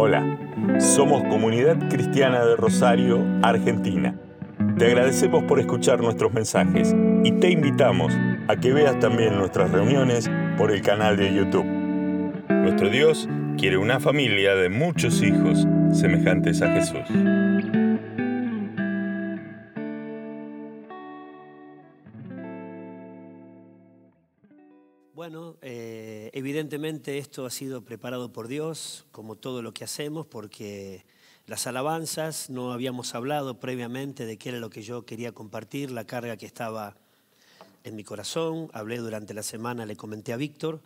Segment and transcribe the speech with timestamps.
[0.00, 0.38] Hola,
[0.78, 4.14] somos Comunidad Cristiana de Rosario, Argentina.
[4.78, 8.16] Te agradecemos por escuchar nuestros mensajes y te invitamos
[8.46, 11.66] a que veas también nuestras reuniones por el canal de YouTube.
[12.48, 17.02] Nuestro Dios quiere una familia de muchos hijos semejantes a Jesús.
[25.18, 31.04] Bueno, eh, evidentemente esto ha sido preparado por Dios, como todo lo que hacemos, porque
[31.48, 36.04] las alabanzas no habíamos hablado previamente de qué era lo que yo quería compartir, la
[36.04, 36.94] carga que estaba
[37.82, 38.70] en mi corazón.
[38.72, 40.80] Hablé durante la semana, le comenté a Víctor,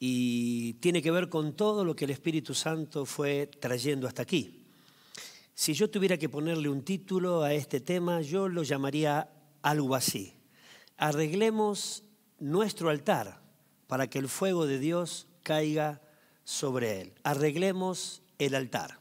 [0.00, 4.64] y tiene que ver con todo lo que el Espíritu Santo fue trayendo hasta aquí.
[5.54, 9.30] Si yo tuviera que ponerle un título a este tema, yo lo llamaría
[9.62, 10.34] algo así.
[10.96, 12.02] Arreglemos
[12.38, 13.40] nuestro altar
[13.86, 16.00] para que el fuego de Dios caiga
[16.44, 17.12] sobre él.
[17.22, 18.98] Arreglemos el altar.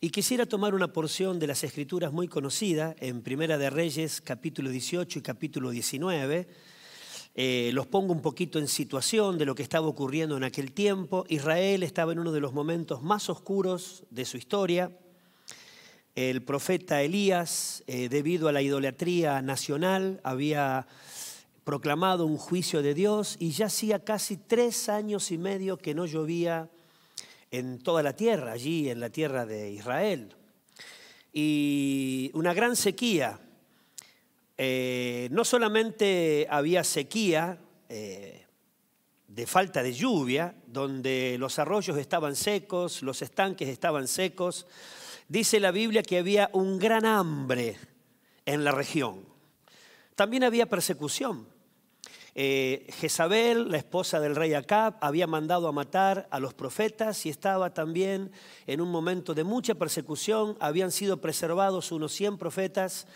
[0.00, 4.70] Y quisiera tomar una porción de las escrituras muy conocida en Primera de Reyes, capítulo
[4.70, 6.48] 18 y capítulo 19.
[7.34, 11.24] Eh, los pongo un poquito en situación de lo que estaba ocurriendo en aquel tiempo.
[11.28, 14.90] Israel estaba en uno de los momentos más oscuros de su historia.
[16.14, 20.86] El profeta Elías, eh, debido a la idolatría nacional, había
[21.68, 26.06] proclamado un juicio de Dios y ya hacía casi tres años y medio que no
[26.06, 26.70] llovía
[27.50, 30.34] en toda la tierra, allí en la tierra de Israel.
[31.30, 33.38] Y una gran sequía.
[34.56, 37.58] Eh, no solamente había sequía
[37.90, 38.46] eh,
[39.26, 44.66] de falta de lluvia, donde los arroyos estaban secos, los estanques estaban secos,
[45.28, 47.76] dice la Biblia que había un gran hambre
[48.46, 49.26] en la región.
[50.14, 51.57] También había persecución.
[52.40, 57.30] Eh, Jezabel, la esposa del rey Acab, había mandado a matar a los profetas y
[57.30, 58.30] estaba también
[58.68, 60.56] en un momento de mucha persecución.
[60.60, 63.08] Habían sido preservados unos 100 profetas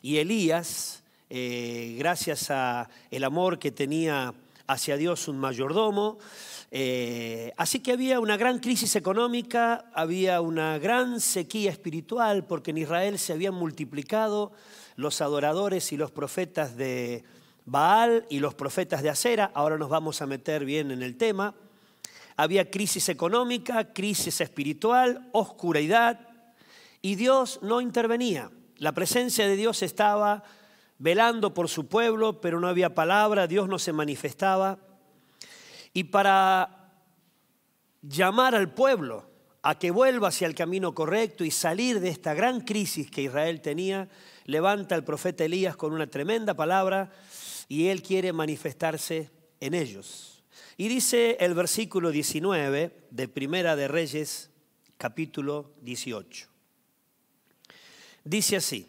[0.00, 4.32] y Elías, eh, gracias a el amor que tenía
[4.66, 6.16] hacia Dios un mayordomo,
[6.70, 12.78] eh, así que había una gran crisis económica, había una gran sequía espiritual, porque en
[12.78, 14.52] Israel se habían multiplicado
[14.96, 17.24] los adoradores y los profetas de,
[17.70, 21.54] Baal y los profetas de Acera, ahora nos vamos a meter bien en el tema.
[22.36, 26.18] Había crisis económica, crisis espiritual, oscuridad,
[27.00, 28.50] y Dios no intervenía.
[28.78, 30.42] La presencia de Dios estaba
[30.98, 34.80] velando por su pueblo, pero no había palabra, Dios no se manifestaba.
[35.92, 36.90] Y para
[38.02, 39.30] llamar al pueblo
[39.62, 43.60] a que vuelva hacia el camino correcto y salir de esta gran crisis que Israel
[43.60, 44.08] tenía,
[44.44, 47.12] levanta el profeta Elías con una tremenda palabra
[47.70, 50.42] y Él quiere manifestarse en ellos.
[50.76, 54.50] Y dice el versículo 19 de Primera de Reyes,
[54.98, 56.48] capítulo 18.
[58.24, 58.88] Dice así,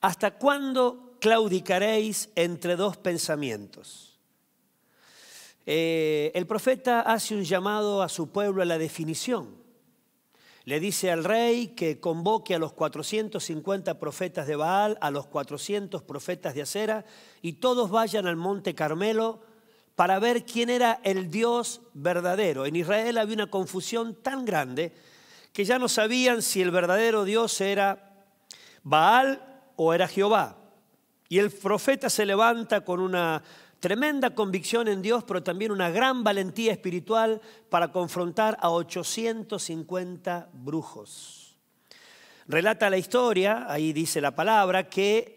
[0.00, 4.18] ¿hasta cuándo claudicaréis entre dos pensamientos?
[5.64, 9.65] Eh, el profeta hace un llamado a su pueblo a la definición
[10.66, 16.02] le dice al rey que convoque a los 450 profetas de Baal, a los 400
[16.02, 17.04] profetas de Acera,
[17.40, 19.40] y todos vayan al monte Carmelo
[19.94, 22.66] para ver quién era el Dios verdadero.
[22.66, 24.92] En Israel había una confusión tan grande
[25.52, 28.26] que ya no sabían si el verdadero Dios era
[28.82, 29.40] Baal
[29.76, 30.58] o era Jehová.
[31.28, 33.40] Y el profeta se levanta con una
[33.80, 41.56] Tremenda convicción en Dios, pero también una gran valentía espiritual para confrontar a 850 brujos.
[42.48, 45.36] Relata la historia, ahí dice la palabra, que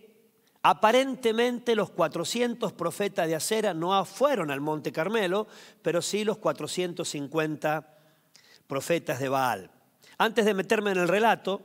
[0.61, 5.47] aparentemente los 400 profetas de Acera no fueron al Monte Carmelo,
[5.81, 7.97] pero sí los 450
[8.67, 9.71] profetas de Baal.
[10.17, 11.61] Antes de meterme en el relato,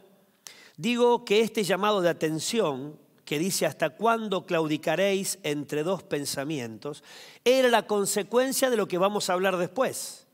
[0.76, 7.02] digo que este llamado de atención que dice, ¿hasta cuándo claudicaréis entre dos pensamientos?
[7.44, 10.26] Era la consecuencia de lo que vamos a hablar después.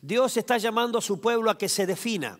[0.00, 2.38] Dios está llamando a su pueblo a que se defina.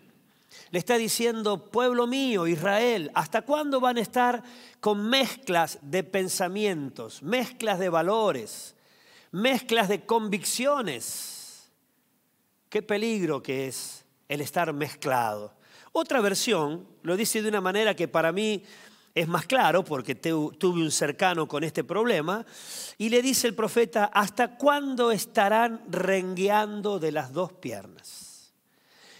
[0.71, 4.43] Le está diciendo, pueblo mío, Israel, ¿hasta cuándo van a estar
[4.79, 8.75] con mezclas de pensamientos, mezclas de valores,
[9.31, 11.71] mezclas de convicciones?
[12.69, 15.53] Qué peligro que es el estar mezclado.
[15.91, 18.63] Otra versión lo dice de una manera que para mí
[19.15, 22.45] es más claro porque tuve un cercano con este problema,
[22.97, 28.53] y le dice el profeta, ¿hasta cuándo estarán rengueando de las dos piernas?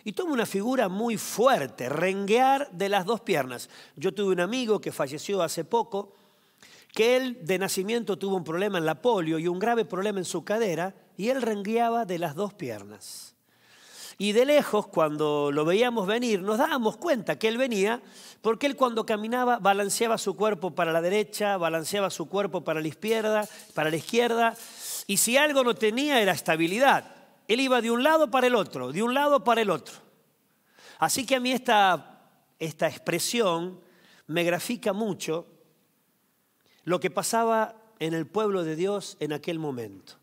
[0.03, 3.69] Y toma una figura muy fuerte, renguear de las dos piernas.
[3.95, 6.13] Yo tuve un amigo que falleció hace poco,
[6.91, 10.25] que él de nacimiento tuvo un problema en la polio y un grave problema en
[10.25, 13.32] su cadera, y él rengueaba de las dos piernas.
[14.17, 18.01] Y de lejos, cuando lo veíamos venir, nos dábamos cuenta que él venía,
[18.41, 22.87] porque él cuando caminaba balanceaba su cuerpo para la derecha, balanceaba su cuerpo para la
[22.87, 24.55] izquierda, para la izquierda,
[25.07, 27.05] y si algo no tenía era estabilidad.
[27.47, 29.95] Él iba de un lado para el otro, de un lado para el otro.
[30.99, 32.21] Así que a mí esta,
[32.59, 33.81] esta expresión
[34.27, 35.47] me grafica mucho
[36.83, 40.22] lo que pasaba en el pueblo de Dios en aquel momento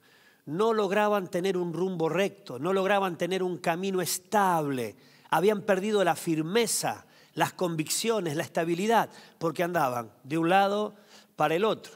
[0.50, 4.96] no lograban tener un rumbo recto, no lograban tener un camino estable,
[5.30, 10.94] habían perdido la firmeza, las convicciones, la estabilidad, porque andaban de un lado
[11.36, 11.92] para el otro.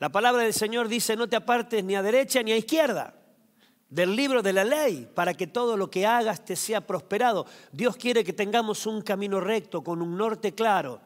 [0.00, 3.14] La palabra del Señor dice, no te apartes ni a derecha ni a izquierda
[3.88, 7.46] del libro de la ley, para que todo lo que hagas te sea prosperado.
[7.72, 11.00] Dios quiere que tengamos un camino recto, con un norte claro,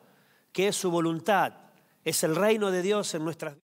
[0.51, 1.53] que es su voluntad,
[2.05, 3.72] es el reino de Dios en nuestras vidas.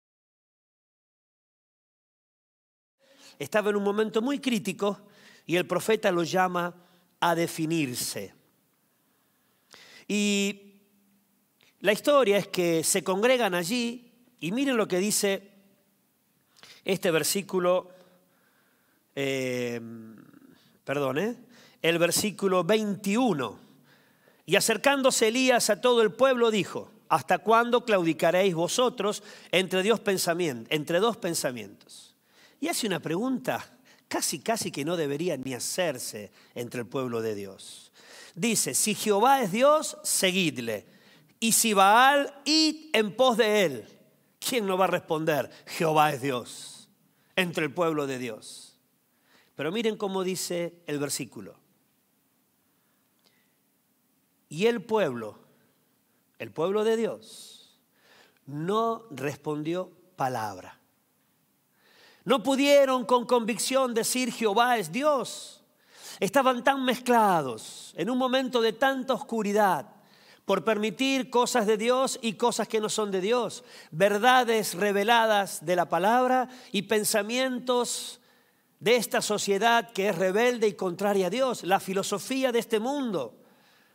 [3.39, 4.99] Estaba en un momento muy crítico
[5.45, 6.73] y el profeta lo llama
[7.19, 8.33] a definirse.
[10.07, 10.73] Y
[11.79, 15.51] la historia es que se congregan allí y miren lo que dice
[16.85, 17.89] este versículo,
[19.15, 19.79] eh,
[20.83, 21.37] perdón, ¿eh?
[21.81, 23.59] el versículo 21.
[24.45, 32.12] Y acercándose Elías a todo el pueblo dijo, ¿hasta cuándo claudicaréis vosotros entre, dos pensamientos?
[32.63, 33.77] Y hace una pregunta
[34.07, 37.91] casi, casi que no debería ni hacerse entre el pueblo de Dios.
[38.35, 40.85] Dice, si Jehová es Dios, seguidle.
[41.41, 43.85] Y si Baal, id en pos de él.
[44.39, 45.51] ¿Quién no va a responder?
[45.65, 46.87] Jehová es Dios
[47.35, 48.79] entre el pueblo de Dios.
[49.55, 51.55] Pero miren cómo dice el versículo.
[54.47, 55.37] Y el pueblo,
[56.39, 57.77] el pueblo de Dios,
[58.45, 60.79] no respondió palabra.
[62.25, 65.61] No pudieron con convicción decir Jehová es Dios.
[66.19, 69.87] Estaban tan mezclados en un momento de tanta oscuridad
[70.45, 75.75] por permitir cosas de Dios y cosas que no son de Dios, verdades reveladas de
[75.75, 78.19] la palabra y pensamientos
[78.79, 83.37] de esta sociedad que es rebelde y contraria a Dios, la filosofía de este mundo,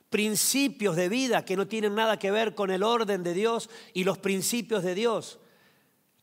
[0.09, 4.05] principios de vida que no tienen nada que ver con el orden de Dios y
[4.05, 5.39] los principios de Dios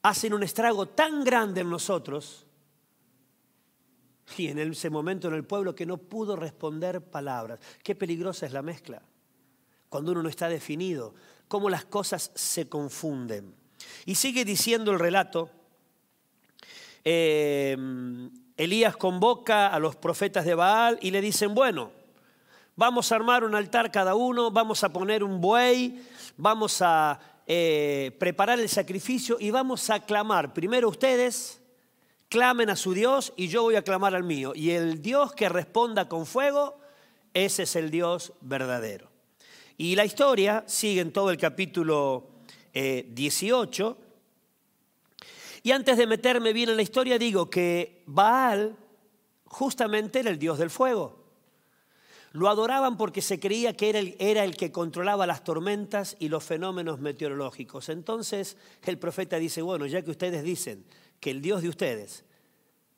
[0.06, 2.46] hacen un estrago tan grande en nosotros
[4.38, 7.60] y en ese momento en el pueblo que no pudo responder palabras.
[7.84, 9.02] Qué peligrosa es la mezcla.
[9.90, 11.16] Cuando uno no está definido,
[11.48, 13.56] cómo las cosas se confunden.
[14.06, 15.50] Y sigue diciendo el relato,
[17.04, 17.76] eh,
[18.58, 21.92] Elías convoca a los profetas de Baal y le dicen, bueno,
[22.76, 26.00] vamos a armar un altar cada uno, vamos a poner un buey,
[26.38, 30.54] vamos a eh, preparar el sacrificio y vamos a clamar.
[30.54, 31.62] Primero ustedes
[32.30, 34.54] clamen a su Dios y yo voy a clamar al mío.
[34.56, 36.80] Y el Dios que responda con fuego,
[37.34, 39.10] ese es el Dios verdadero.
[39.78, 42.30] Y la historia sigue en todo el capítulo
[42.74, 43.98] 18.
[44.00, 44.06] Eh,
[45.64, 48.76] y antes de meterme bien en la historia, digo que Baal
[49.46, 51.25] justamente era el Dios del fuego.
[52.36, 56.28] Lo adoraban porque se creía que era el, era el, que controlaba las tormentas y
[56.28, 57.88] los fenómenos meteorológicos.
[57.88, 60.84] Entonces el profeta dice, bueno, ya que ustedes dicen
[61.22, 62.26] que el Dios de ustedes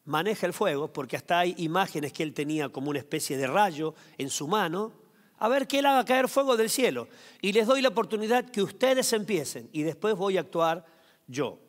[0.06, 3.94] maneja el fuego, porque hasta hay imágenes que él tenía como una especie de rayo
[4.18, 4.92] en su mano,
[5.38, 7.08] a ver que él haga caer fuego del cielo.
[7.40, 10.84] Y les doy la oportunidad que ustedes empiecen y después voy a actuar
[11.28, 11.60] yo.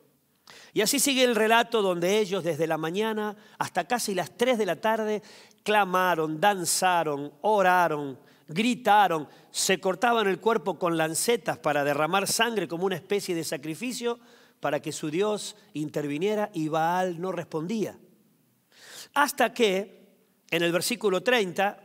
[0.72, 4.66] Y así sigue el relato donde ellos desde la mañana hasta casi las 3 de
[4.66, 5.22] la tarde
[5.62, 12.96] clamaron, danzaron, oraron, gritaron, se cortaban el cuerpo con lancetas para derramar sangre como una
[12.96, 14.18] especie de sacrificio
[14.60, 17.98] para que su Dios interviniera y Baal no respondía.
[19.14, 20.08] Hasta que
[20.50, 21.84] en el versículo 30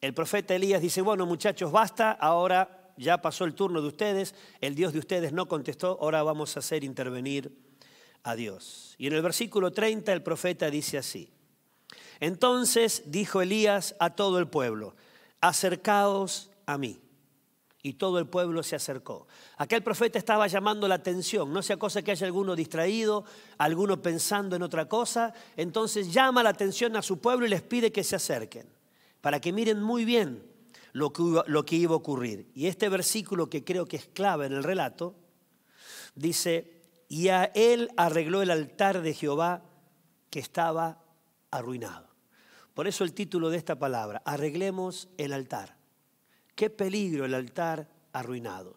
[0.00, 4.74] el profeta Elías dice, bueno muchachos, basta, ahora ya pasó el turno de ustedes, el
[4.74, 7.52] Dios de ustedes no contestó, ahora vamos a hacer intervenir
[8.22, 8.94] a Dios.
[8.98, 11.30] Y en el versículo 30 el profeta dice así,
[12.20, 14.94] entonces dijo Elías a todo el pueblo,
[15.40, 17.00] acercaos a mí.
[17.82, 19.26] Y todo el pueblo se acercó.
[19.58, 23.26] Aquel profeta estaba llamando la atención, no sea cosa que haya alguno distraído,
[23.58, 25.34] alguno pensando en otra cosa.
[25.54, 28.66] Entonces llama la atención a su pueblo y les pide que se acerquen,
[29.20, 30.42] para que miren muy bien
[30.94, 32.50] lo que, lo que iba a ocurrir.
[32.54, 35.14] Y este versículo que creo que es clave en el relato,
[36.14, 39.62] dice, y a él arregló el altar de Jehová
[40.30, 41.03] que estaba
[41.56, 42.08] arruinado.
[42.74, 45.76] Por eso el título de esta palabra, arreglemos el altar.
[46.54, 48.76] Qué peligro el altar arruinado.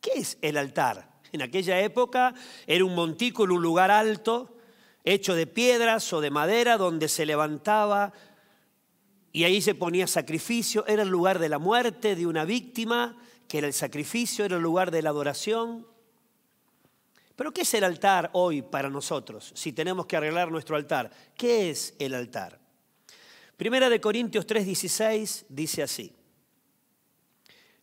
[0.00, 1.16] ¿Qué es el altar?
[1.32, 2.34] En aquella época
[2.66, 4.56] era un montículo, un lugar alto,
[5.04, 8.12] hecho de piedras o de madera, donde se levantaba
[9.36, 13.58] y ahí se ponía sacrificio, era el lugar de la muerte de una víctima, que
[13.58, 15.86] era el sacrificio, era el lugar de la adoración.
[17.36, 19.52] Pero ¿qué es el altar hoy para nosotros?
[19.54, 22.58] Si tenemos que arreglar nuestro altar, ¿qué es el altar?
[23.58, 26.14] Primera de Corintios 3:16 dice así: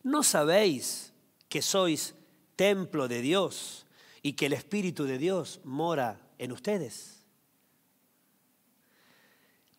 [0.02, 1.12] ¿No sabéis
[1.48, 2.14] que sois
[2.56, 3.86] templo de Dios
[4.22, 7.24] y que el Espíritu de Dios mora en ustedes?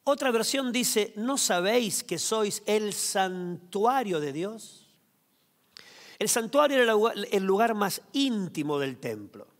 [0.05, 4.88] Otra versión dice, ¿no sabéis que sois el santuario de Dios?
[6.20, 6.94] El santuario era
[7.32, 9.54] el lugar más íntimo del templo.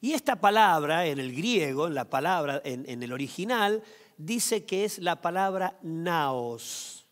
[0.00, 3.82] Y esta palabra en el griego, en la palabra en, el original,
[4.16, 7.06] dice que es la palabra naos.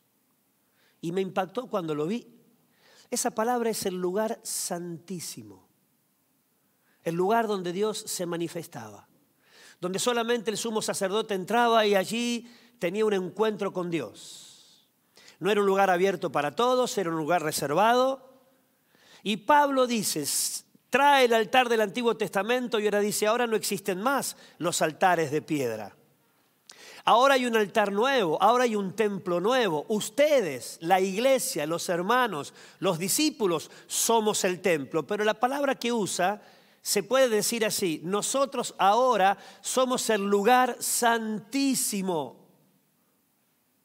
[1.02, 2.26] Y me impactó cuando lo vi.
[3.10, 5.66] Esa palabra es el lugar santísimo,
[7.04, 9.08] el lugar donde Dios se manifestaba,
[9.80, 14.88] donde solamente el sumo sacerdote entraba y allí tenía un encuentro con Dios.
[15.40, 18.28] No era un lugar abierto para todos, era un lugar reservado.
[19.22, 20.26] Y Pablo dice,
[20.90, 25.30] trae el altar del Antiguo Testamento y ahora dice, ahora no existen más los altares
[25.30, 25.94] de piedra.
[27.04, 29.86] Ahora hay un altar nuevo, ahora hay un templo nuevo.
[29.88, 35.06] Ustedes, la iglesia, los hermanos, los discípulos, somos el templo.
[35.06, 36.42] Pero la palabra que usa
[36.82, 42.46] se puede decir así, nosotros ahora somos el lugar santísimo.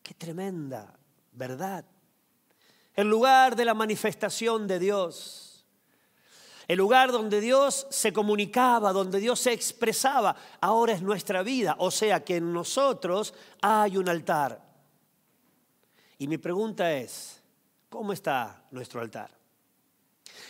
[0.01, 0.93] Qué tremenda
[1.31, 1.85] verdad.
[2.93, 5.52] El lugar de la manifestación de Dios
[6.67, 11.75] el lugar donde Dios se comunicaba, donde Dios se expresaba, ahora es nuestra vida.
[11.79, 14.61] O sea que en nosotros hay un altar.
[16.17, 17.41] Y mi pregunta es,
[17.89, 19.31] ¿cómo está nuestro altar?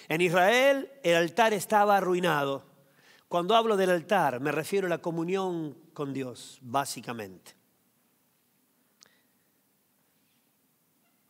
[0.08, 2.64] En Israel el altar estaba arruinado.
[3.28, 7.56] Cuando hablo del altar me refiero a la comunión con Dios, básicamente.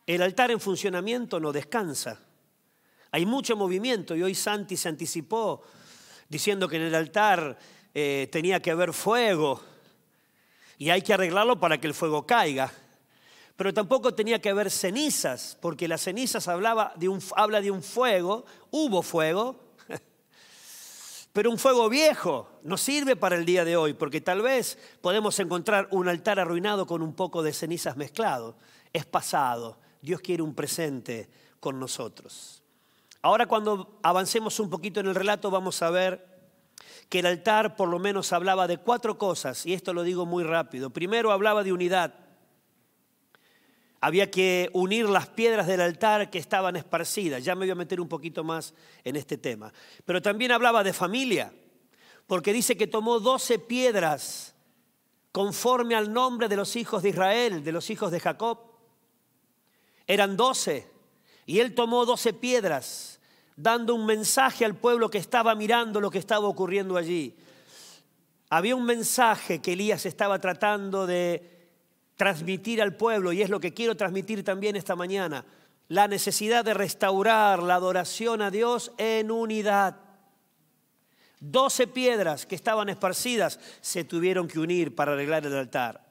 [0.06, 2.20] El altar en funcionamiento no descansa.
[3.14, 5.62] Hay mucho movimiento y hoy Santi se anticipó
[6.28, 7.56] diciendo que en el altar
[7.94, 9.62] eh, tenía que haber fuego
[10.78, 12.72] y hay que arreglarlo para que el fuego caiga.
[13.54, 16.92] Pero tampoco tenía que haber cenizas, porque las cenizas hablaba
[17.36, 19.60] habla de un fuego, hubo fuego,
[21.32, 25.38] pero un fuego viejo no sirve para el día de hoy, porque tal vez podemos
[25.38, 28.56] encontrar un altar arruinado con un poco de cenizas mezclado.
[28.92, 31.28] Es pasado, Dios quiere un presente
[31.60, 32.63] con nosotros.
[33.24, 36.28] Ahora cuando avancemos un poquito en el relato vamos a ver
[37.08, 40.44] que el altar por lo menos hablaba de cuatro cosas, y esto lo digo muy
[40.44, 40.90] rápido.
[40.90, 42.12] Primero hablaba de unidad.
[44.02, 47.42] Había que unir las piedras del altar que estaban esparcidas.
[47.42, 49.72] Ya me voy a meter un poquito más en este tema.
[50.04, 51.50] Pero también hablaba de familia,
[52.26, 54.54] porque dice que tomó doce piedras
[55.32, 58.58] conforme al nombre de los hijos de Israel, de los hijos de Jacob.
[60.06, 60.92] Eran doce.
[61.46, 63.13] Y él tomó doce piedras
[63.56, 67.36] dando un mensaje al pueblo que estaba mirando lo que estaba ocurriendo allí.
[68.50, 71.50] Había un mensaje que Elías estaba tratando de
[72.16, 75.44] transmitir al pueblo y es lo que quiero transmitir también esta mañana.
[75.88, 79.96] La necesidad de restaurar la adoración a Dios en unidad.
[81.40, 86.04] Doce piedras que estaban esparcidas se tuvieron que unir para arreglar el altar.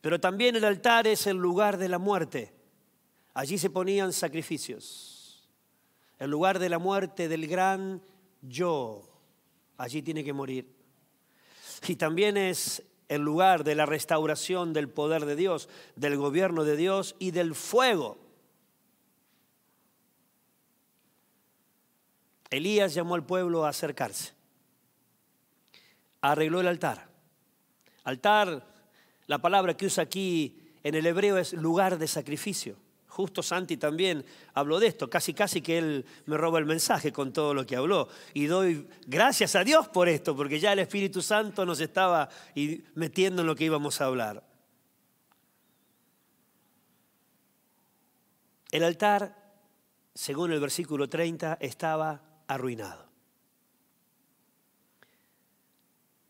[0.00, 2.52] Pero también el altar es el lugar de la muerte.
[3.32, 5.13] Allí se ponían sacrificios
[6.24, 8.02] el lugar de la muerte del gran
[8.40, 9.02] yo.
[9.76, 10.74] Allí tiene que morir.
[11.86, 16.76] Y también es el lugar de la restauración del poder de Dios, del gobierno de
[16.76, 18.18] Dios y del fuego.
[22.48, 24.32] Elías llamó al pueblo a acercarse.
[26.22, 27.08] Arregló el altar.
[28.04, 28.66] Altar,
[29.26, 32.76] la palabra que usa aquí en el hebreo es lugar de sacrificio.
[33.14, 37.32] Justo Santi también habló de esto, casi casi que él me roba el mensaje con
[37.32, 38.08] todo lo que habló.
[38.32, 42.28] Y doy gracias a Dios por esto, porque ya el Espíritu Santo nos estaba
[42.96, 44.42] metiendo en lo que íbamos a hablar.
[48.72, 49.54] El altar,
[50.12, 53.06] según el versículo 30, estaba arruinado.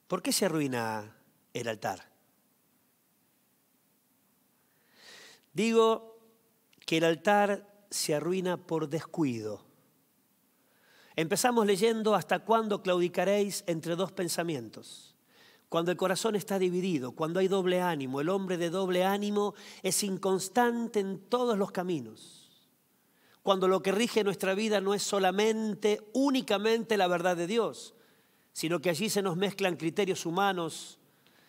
[0.06, 1.16] ¿Por qué se arruina
[1.54, 2.06] el altar?
[5.54, 6.13] Digo,
[6.86, 9.64] que el altar se arruina por descuido.
[11.16, 15.14] Empezamos leyendo hasta cuándo claudicaréis entre dos pensamientos.
[15.68, 20.02] Cuando el corazón está dividido, cuando hay doble ánimo, el hombre de doble ánimo es
[20.02, 22.68] inconstante en todos los caminos.
[23.42, 27.94] Cuando lo que rige nuestra vida no es solamente, únicamente la verdad de Dios,
[28.52, 30.98] sino que allí se nos mezclan criterios humanos,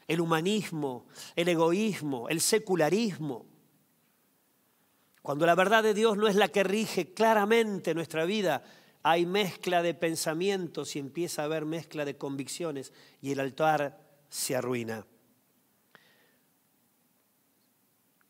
[0.08, 3.46] el humanismo, el egoísmo, el secularismo
[5.26, 8.64] Cuando la verdad de Dios no es la que rige claramente nuestra vida,
[9.02, 14.56] hay mezcla de pensamientos y empieza a haber mezcla de convicciones y el altar se
[14.56, 15.04] arruina.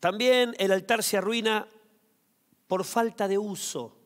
[0.00, 1.68] También el altar se arruina
[2.66, 3.98] por falta de uso.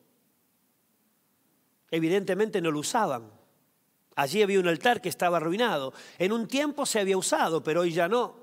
[1.91, 3.31] Evidentemente no lo usaban.
[4.17, 5.93] Allí había un altar que estaba arruinado.
[6.19, 8.40] En un tiempo se había usado, pero hoy ya no.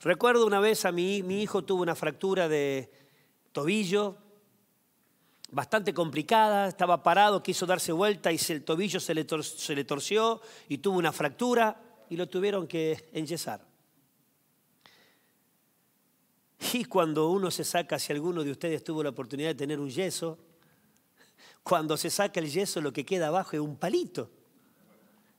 [0.00, 2.90] Recuerdo una vez a mi, hijo tuvo una fractura de
[3.52, 4.18] tobillo
[5.50, 10.40] bastante complicada, estaba parado, quiso darse vuelta y el tobillo se le, se le torció
[10.68, 13.64] y tuvo una fractura y lo tuvieron que enyesar.
[16.72, 19.90] Y cuando uno se saca, si alguno de ustedes tuvo la oportunidad de tener un
[19.90, 20.38] yeso,
[21.62, 24.30] cuando se saca el yeso lo que queda abajo es un palito.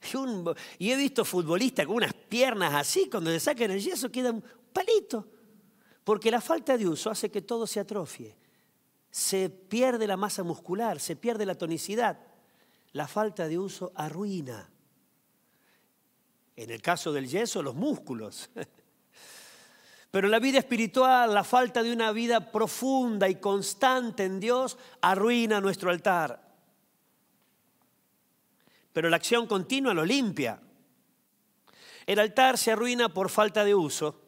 [0.79, 4.43] Y, he visto futbolistas con unas piernas así, cuando le sacan el yeso queda un
[4.73, 5.27] palito.
[6.03, 8.35] Porque la falta de uso hace que todo se atrofie.
[9.11, 12.19] Se pierde la masa muscular, se pierde la tonicidad.
[12.93, 14.69] La falta de uso arruina.
[16.55, 18.49] En el caso del yeso, los músculos.
[20.11, 25.59] Pero la vida espiritual, la falta de una vida profunda y constante en Dios arruina
[25.59, 26.46] nuestro altar.
[28.97, 30.59] Pero la acción continua lo limpia.
[32.07, 34.19] El altar se arruina por falta de uso.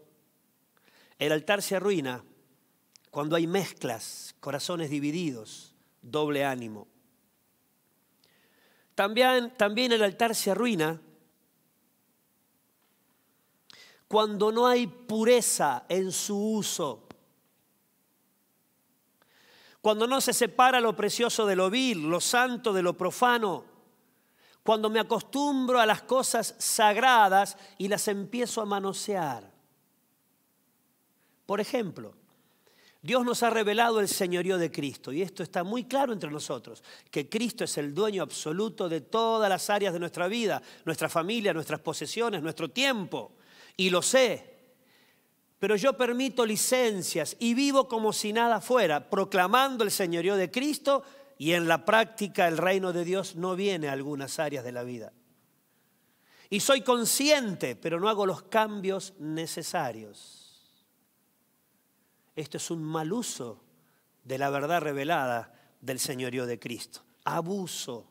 [1.18, 2.24] El altar se arruina
[3.10, 5.74] cuando hay mezclas, corazones divididos,
[6.04, 6.88] doble ánimo.
[8.94, 11.02] También, también el altar se arruina
[14.08, 17.08] cuando no hay pureza en su uso.
[19.82, 23.78] Cuando no se separa lo precioso de lo vil, lo santo de lo profano.
[24.70, 29.52] Cuando me acostumbro a las cosas sagradas y las empiezo a manosear.
[31.48, 32.14] Por ejemplo,
[33.01, 36.84] Dios nos ha revelado el señorío de Cristo y esto está muy claro entre nosotros,
[37.10, 41.51] que Cristo es el dueño absoluto de todas las áreas de nuestra vida, nuestra familia,
[41.51, 43.32] nuestras posesiones, nuestro tiempo
[43.75, 44.53] y lo sé.
[45.58, 51.03] Pero yo permito licencias y vivo como si nada fuera, proclamando el señorío de Cristo
[51.40, 54.84] y en la práctica el reino de Dios no viene a algunas áreas de la
[54.84, 55.14] vida.
[56.50, 60.75] Y soy consciente, pero no hago los cambios necesarios.
[62.36, 63.64] Esto es un mal uso
[64.25, 67.04] de la verdad revelada del señorío de Cristo.
[67.24, 68.06] Abuso.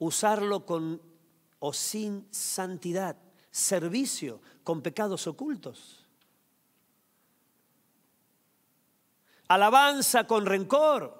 [0.00, 1.00] Usarlo con
[1.60, 3.16] o sin santidad
[3.52, 6.04] servicio con pecados ocultos.
[9.46, 11.19] Alabanza con rencor.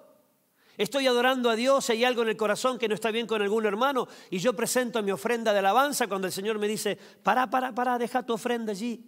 [0.80, 3.66] Estoy adorando a Dios hay algo en el corazón que no está bien con algún
[3.66, 7.74] hermano y yo presento mi ofrenda de alabanza cuando el Señor me dice, para, para,
[7.74, 9.04] para, deja tu ofrenda allí.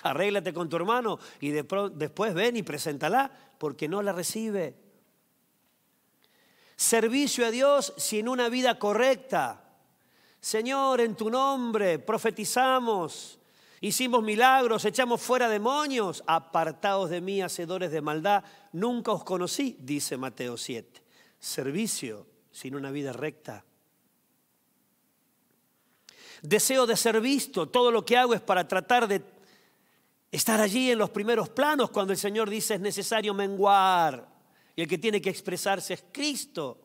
[0.00, 4.74] Arréglate con tu hermano y después ven y preséntala porque no la recibe.
[6.74, 9.76] Servicio a Dios sin una vida correcta.
[10.40, 13.38] Señor, en tu nombre profetizamos,
[13.82, 20.16] hicimos milagros, echamos fuera demonios, apartados de mí, hacedores de maldad, nunca os conocí, dice
[20.16, 21.02] Mateo 7.
[21.38, 23.64] Servicio sin una vida recta.
[26.40, 29.22] Deseo de ser visto, todo lo que hago es para tratar de
[30.30, 34.28] estar allí en los primeros planos cuando el Señor dice es necesario menguar
[34.74, 36.80] y el que tiene que expresarse es Cristo.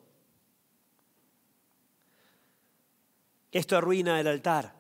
[3.52, 4.77] Esto arruina el altar.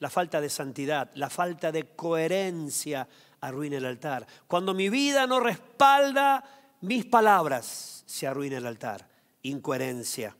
[0.00, 3.06] La falta de santidad, la falta de coherencia
[3.40, 4.26] arruina el altar.
[4.46, 6.42] Cuando mi vida no respalda
[6.80, 9.08] mis palabras, se arruina el altar.
[9.42, 10.36] Incoherencia.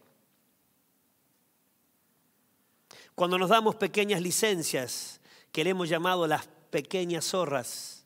[3.14, 5.20] Cuando nos damos pequeñas licencias,
[5.53, 8.05] que le hemos llamado las pequeñas zorras,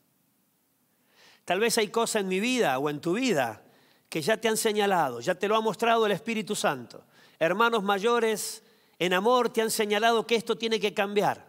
[1.45, 3.61] tal vez hay cosas en mi vida o en tu vida
[4.09, 7.05] que ya te han señalado, ya te lo ha mostrado el Espíritu Santo.
[7.39, 8.63] Hermanos mayores
[8.99, 11.45] en amor te han señalado que esto tiene que cambiar.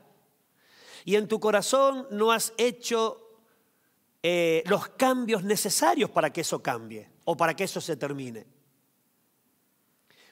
[1.05, 3.27] Y en tu corazón no has hecho
[4.23, 8.47] eh, los cambios necesarios para que eso cambie o para que eso se termine.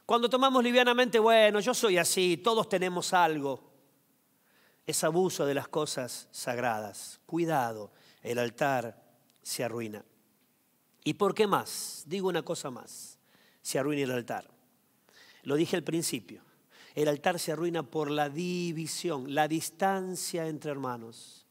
[0.05, 3.72] Cuando tomamos livianamente, bueno, yo soy así, todos tenemos algo,
[4.87, 7.20] es abuso de las cosas sagradas.
[7.24, 9.03] Cuidado, el altar
[9.42, 10.05] se arruina.
[11.05, 12.03] ¿Y por qué más?
[12.07, 13.18] Digo una cosa más,
[13.62, 14.50] se arruina el altar.
[15.44, 16.42] Lo dije al principio.
[16.94, 21.44] El altar se arruina por la división, la distancia entre hermanos.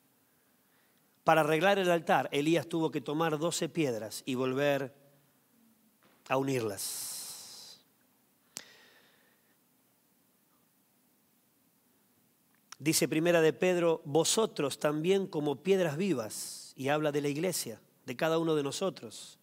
[1.24, 4.94] Para arreglar el altar, Elías tuvo que tomar doce piedras y volver
[6.30, 7.84] a unirlas.
[12.80, 18.16] Dice primera de Pedro, vosotros también como piedras vivas y habla de la iglesia, de
[18.18, 19.40] cada uno de nosotros.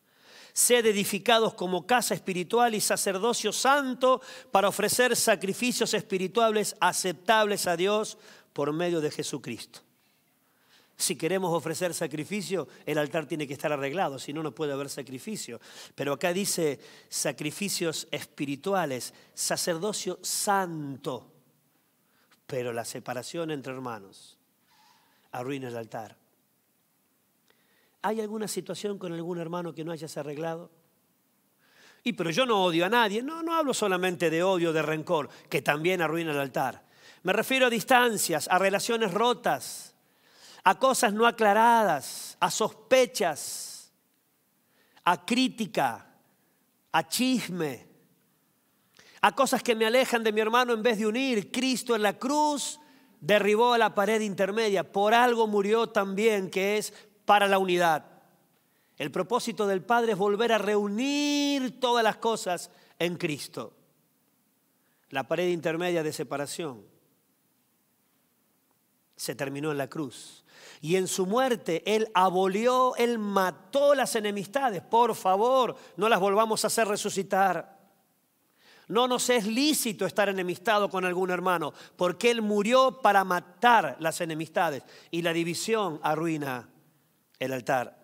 [0.53, 8.19] Sed edificados como casa espiritual y sacerdocio santo para ofrecer sacrificios espirituales aceptables a Dios
[8.53, 9.81] por medio de Jesucristo.
[11.01, 14.91] Si queremos ofrecer sacrificio, el altar tiene que estar arreglado, si no, no puede haber
[14.91, 15.59] sacrificio.
[15.95, 21.33] Pero acá dice sacrificios espirituales, sacerdocio santo.
[22.47, 24.37] Pero la separación entre hermanos
[25.33, 26.19] arruina el altar.
[28.03, 30.71] ¿Hay alguna situación con algún hermano que no hayas arreglado?
[32.03, 35.29] Y pero yo no odio a nadie, no, no hablo solamente de odio, de rencor,
[35.49, 36.83] que también arruina el altar.
[37.23, 39.95] Me refiero a distancias, a relaciones rotas,
[40.65, 43.93] a cosas no aclaradas, a sospechas,
[45.05, 46.07] a crítica,
[46.93, 47.87] a chisme,
[49.21, 51.53] a cosas que me alejan de mi hermano en vez de unir.
[51.53, 52.81] Cristo en la cruz
[53.21, 56.95] derribó la pared intermedia, por algo murió también, que es
[57.31, 58.05] para la unidad.
[58.99, 63.73] El propósito del Padre es volver a reunir todas las cosas en Cristo.
[65.11, 66.85] La pared intermedia de separación
[69.14, 70.45] se terminó en la cruz.
[70.81, 74.83] Y en su muerte Él abolió, Él mató las enemistades.
[74.83, 77.79] Por favor, no las volvamos a hacer resucitar.
[78.88, 84.21] No nos es lícito estar enemistado con algún hermano, porque Él murió para matar las
[84.21, 86.70] enemistades y la división arruina
[87.40, 87.96] el altar.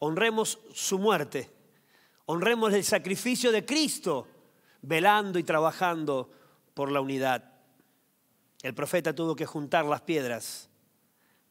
[0.00, 1.50] Honremos su muerte,
[2.26, 4.28] honremos el sacrificio de Cristo,
[4.82, 6.30] velando y trabajando
[6.74, 7.52] por la unidad.
[8.62, 10.68] El profeta tuvo que juntar las piedras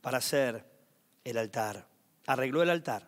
[0.01, 0.65] para hacer
[1.23, 1.87] el altar.
[2.27, 3.07] Arregló el altar.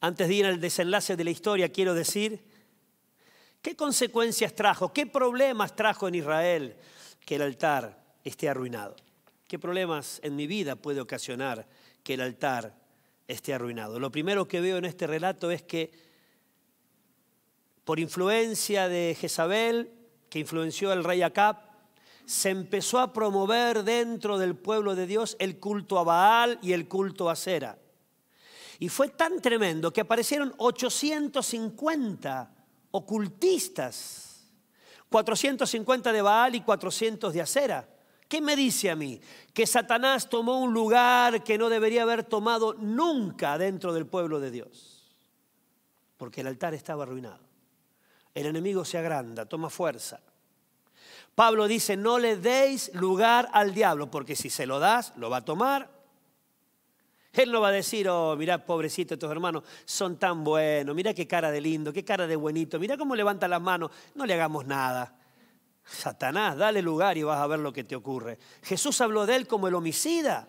[0.00, 2.44] Antes de ir al desenlace de la historia, quiero decir
[3.62, 6.76] qué consecuencias trajo, qué problemas trajo en Israel
[7.24, 8.96] que el altar esté arruinado.
[9.46, 11.66] ¿Qué problemas en mi vida puede ocasionar
[12.02, 12.74] que el altar
[13.28, 13.98] esté arruinado?
[13.98, 15.92] Lo primero que veo en este relato es que
[17.84, 19.90] por influencia de Jezabel,
[20.30, 21.58] que influenció al rey Acab,
[22.24, 26.88] se empezó a promover dentro del pueblo de Dios el culto a Baal y el
[26.88, 27.78] culto a Sera.
[28.78, 32.54] Y fue tan tremendo que aparecieron 850
[32.90, 34.33] ocultistas,
[35.14, 37.88] 450 de Baal y 400 de Acera.
[38.26, 39.20] ¿Qué me dice a mí?
[39.52, 44.50] Que Satanás tomó un lugar que no debería haber tomado nunca dentro del pueblo de
[44.50, 45.14] Dios,
[46.16, 47.44] porque el altar estaba arruinado
[48.34, 50.20] el enemigo se agranda, toma fuerza.
[51.34, 55.38] Pablo dice, no le deis lugar al diablo, porque si se lo das, lo va
[55.38, 55.88] a tomar.
[57.34, 61.26] Él no va a decir, oh, mirá, pobrecito, estos hermanos son tan buenos, mirá qué
[61.26, 64.66] cara de lindo, qué cara de buenito, mirá cómo levanta las manos, no le hagamos
[64.66, 65.16] nada.
[65.84, 68.38] Satanás, dale lugar y vas a ver lo que te ocurre.
[68.62, 70.48] Jesús habló de él como el homicida,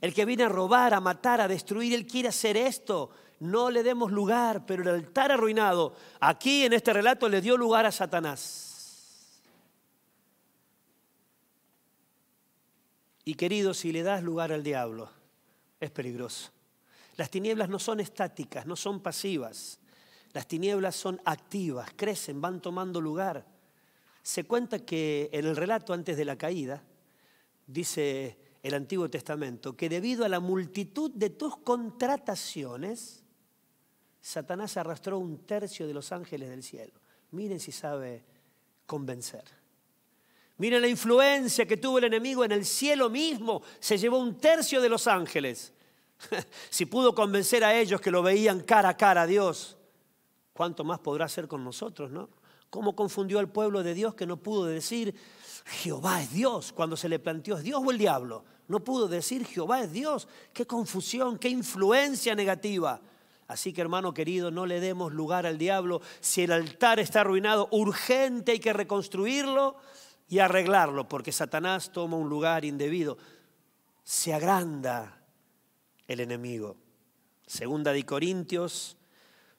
[0.00, 3.82] el que viene a robar, a matar, a destruir, él quiere hacer esto no le
[3.82, 9.42] demos lugar, pero el altar arruinado, aquí en este relato le dio lugar a Satanás.
[13.24, 15.10] Y querido, si le das lugar al diablo,
[15.84, 16.50] es peligroso.
[17.16, 19.78] Las tinieblas no son estáticas, no son pasivas.
[20.32, 23.46] Las tinieblas son activas, crecen, van tomando lugar.
[24.22, 26.82] Se cuenta que en el relato antes de la caída,
[27.66, 33.22] dice el Antiguo Testamento, que debido a la multitud de tus contrataciones,
[34.20, 36.94] Satanás arrastró un tercio de los ángeles del cielo.
[37.30, 38.24] Miren si sabe
[38.86, 39.44] convencer.
[40.56, 43.62] Miren la influencia que tuvo el enemigo en el cielo mismo.
[43.80, 45.72] Se llevó un tercio de los ángeles.
[46.70, 49.76] si pudo convencer a ellos que lo veían cara a cara a Dios,
[50.52, 52.28] ¿cuánto más podrá hacer con nosotros, no?
[52.70, 55.14] ¿Cómo confundió al pueblo de Dios que no pudo decir
[55.64, 58.44] Jehová es Dios cuando se le planteó es Dios o el diablo?
[58.66, 60.28] No pudo decir Jehová es Dios.
[60.52, 63.00] Qué confusión, qué influencia negativa.
[63.46, 66.00] Así que hermano querido, no le demos lugar al diablo.
[66.20, 69.76] Si el altar está arruinado, urgente hay que reconstruirlo
[70.28, 73.18] y arreglarlo, porque Satanás toma un lugar indebido.
[74.02, 75.20] Se agranda
[76.08, 76.76] el enemigo.
[77.46, 78.96] Segunda de Corintios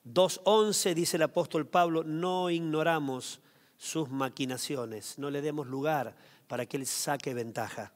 [0.06, 3.42] 2.11 dice el apóstol Pablo, no ignoramos
[3.78, 6.16] sus maquinaciones, no le demos lugar
[6.48, 7.92] para que él saque ventaja.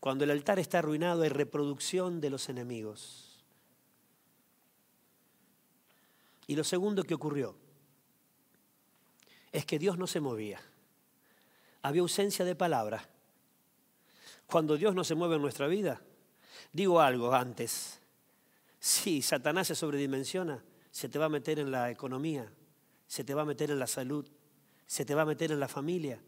[0.00, 3.44] Cuando el altar está arruinado hay reproducción de los enemigos.
[6.46, 7.54] Y lo segundo que ocurrió
[9.52, 10.60] es que Dios no se movía.
[11.82, 13.08] Había ausencia de palabra.
[14.46, 16.00] Cuando Dios no se mueve en nuestra vida,
[16.72, 18.00] digo algo antes.
[18.78, 22.50] Si Satanás se sobredimensiona, se te va a meter en la economía,
[23.06, 24.26] se te va a meter en la salud,
[24.86, 26.20] se te va a meter en la familia,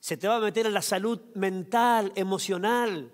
[0.00, 3.10] Se te va a meter en la salud mental, emocional.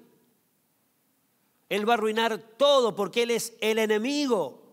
[1.71, 4.64] Él va a arruinar todo porque Él es el enemigo.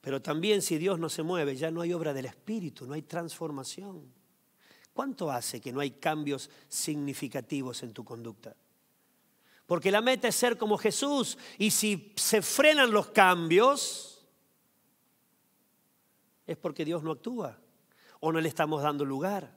[0.00, 3.02] Pero también si Dios no se mueve, ya no hay obra del Espíritu, no hay
[3.02, 4.12] transformación.
[4.92, 8.56] ¿Cuánto hace que no hay cambios significativos en tu conducta?
[9.66, 11.36] Porque la meta es ser como Jesús.
[11.58, 14.26] Y si se frenan los cambios,
[16.46, 17.58] es porque Dios no actúa
[18.20, 19.56] o no le estamos dando lugar.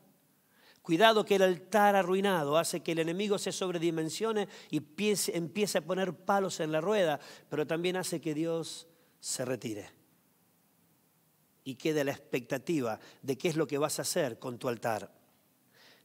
[0.82, 6.14] Cuidado que el altar arruinado hace que el enemigo se sobredimensione y empiece a poner
[6.14, 8.88] palos en la rueda, pero también hace que Dios
[9.20, 10.01] se retire
[11.64, 15.12] y quede la expectativa de qué es lo que vas a hacer con tu altar.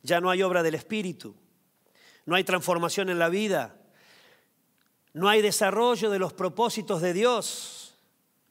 [0.02, 1.34] Ya no hay obra del Espíritu,
[2.26, 3.76] no hay transformación en la vida,
[5.12, 7.96] no hay desarrollo de los propósitos de Dios,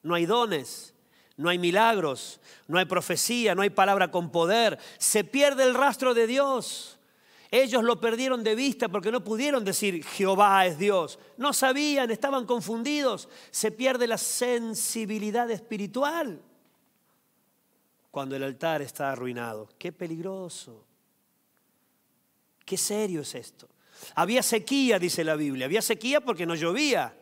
[0.01, 0.93] no hay dones,
[1.37, 4.79] no hay milagros, no hay profecía, no hay palabra con poder.
[4.97, 6.97] Se pierde el rastro de Dios.
[7.51, 11.19] Ellos lo perdieron de vista porque no pudieron decir Jehová es Dios.
[11.37, 13.29] No sabían, estaban confundidos.
[13.51, 16.41] Se pierde la sensibilidad espiritual
[18.15, 19.67] cuando el altar está arruinado.
[19.77, 20.85] Qué peligroso.
[22.63, 23.67] Qué serio es esto.
[24.15, 25.65] Había sequía, dice la Biblia.
[25.65, 27.13] Había sequía porque no llovía.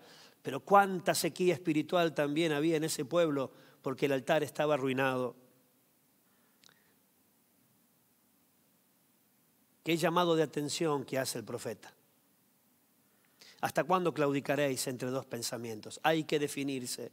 [0.43, 3.51] Pero cuánta sequía espiritual también había en ese pueblo
[3.81, 5.35] porque el altar estaba arruinado.
[9.83, 11.91] Qué llamado de atención que hace el profeta.
[13.61, 15.99] ¿Hasta cuándo claudicaréis entre dos pensamientos?
[16.03, 17.11] Hay que definirse.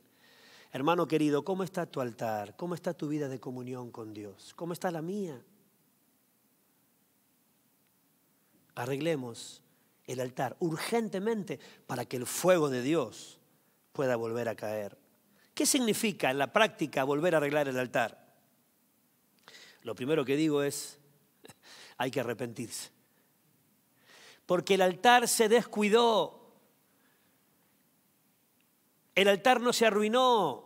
[0.72, 2.56] Hermano querido, ¿cómo está tu altar?
[2.56, 4.52] ¿Cómo está tu vida de comunión con Dios?
[4.54, 5.42] ¿Cómo está la mía?
[8.76, 9.62] Arreglemos
[10.06, 13.38] el altar urgentemente para que el fuego de Dios
[13.92, 14.96] pueda volver a caer.
[15.54, 18.33] ¿Qué significa en la práctica volver a arreglar el altar?
[19.83, 20.98] Lo primero que digo es,
[21.96, 22.90] hay que arrepentirse.
[24.46, 26.39] Porque el altar se descuidó.
[29.14, 30.64] El altar no se arruinó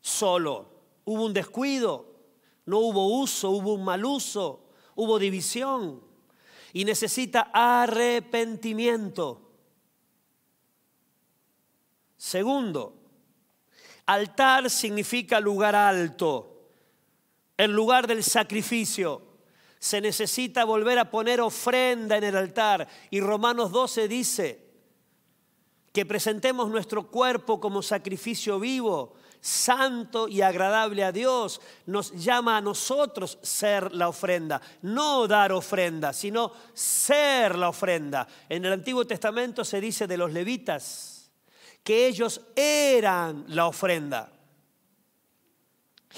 [0.00, 0.68] solo.
[1.04, 2.06] Hubo un descuido,
[2.66, 6.02] no hubo uso, hubo un mal uso, hubo división.
[6.72, 9.42] Y necesita arrepentimiento.
[12.16, 13.04] Segundo,
[14.06, 16.68] Altar significa lugar alto,
[17.56, 19.22] el lugar del sacrificio.
[19.78, 22.88] Se necesita volver a poner ofrenda en el altar.
[23.10, 24.63] Y Romanos 12 dice
[25.94, 31.60] que presentemos nuestro cuerpo como sacrificio vivo, santo y agradable a Dios.
[31.86, 38.26] Nos llama a nosotros ser la ofrenda, no dar ofrenda, sino ser la ofrenda.
[38.48, 41.30] En el Antiguo Testamento se dice de los levitas
[41.84, 44.32] que ellos eran la ofrenda.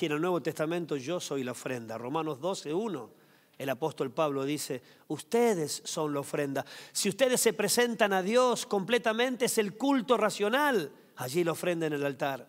[0.00, 1.98] Y en el Nuevo Testamento yo soy la ofrenda.
[1.98, 3.10] Romanos 12, 1.
[3.58, 6.64] El apóstol Pablo dice, ustedes son la ofrenda.
[6.92, 10.92] Si ustedes se presentan a Dios completamente es el culto racional.
[11.16, 12.46] Allí la ofrenda en el altar.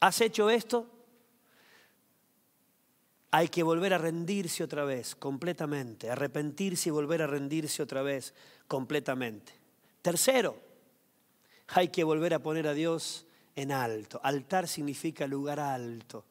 [0.00, 0.92] ¿Has hecho esto?
[3.34, 8.34] hay que volver a rendirse otra vez, completamente, arrepentirse y volver a rendirse otra vez,
[8.68, 9.54] completamente.
[10.02, 10.54] Tercero,
[11.68, 14.20] hay que volver a poner a Dios en alto.
[14.22, 16.24] Altar significa lugar alto.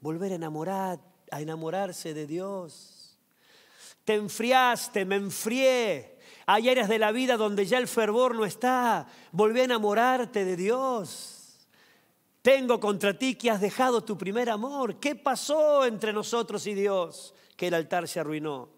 [0.00, 3.18] Volver a enamorar, a enamorarse de Dios.
[4.04, 6.18] Te enfriaste, me enfrié.
[6.46, 9.06] Hay áreas de la vida donde ya el fervor no está.
[9.32, 11.38] Volvé a enamorarte de Dios
[12.48, 14.98] tengo contra ti que has dejado tu primer amor.
[14.98, 17.34] ¿Qué pasó entre nosotros y Dios?
[17.54, 18.70] Que el altar se arruinó.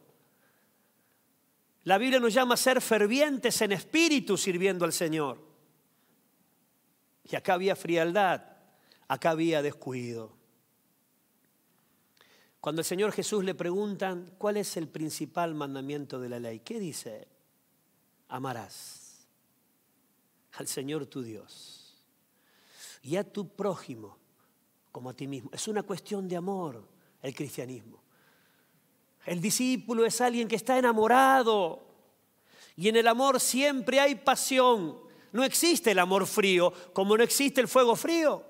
[1.84, 5.38] La Biblia nos llama a ser fervientes en espíritu sirviendo al Señor.
[7.24, 8.42] Y acá había frialdad,
[9.09, 10.33] acá había descuido.
[12.61, 16.78] Cuando el Señor Jesús le preguntan cuál es el principal mandamiento de la ley, ¿qué
[16.78, 17.26] dice?
[18.28, 19.26] Amarás
[20.52, 21.96] al Señor tu Dios
[23.02, 24.18] y a tu prójimo
[24.92, 25.50] como a ti mismo.
[25.52, 26.87] Es una cuestión de amor
[27.22, 28.02] el cristianismo.
[29.24, 31.83] El discípulo es alguien que está enamorado
[32.76, 35.00] y en el amor siempre hay pasión.
[35.32, 38.44] No existe el amor frío como no existe el fuego frío.